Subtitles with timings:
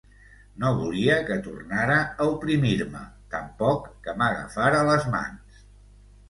[0.61, 3.03] No volia que tornara a oprimir-me,
[3.35, 5.63] tampoc que m'agafara les mans.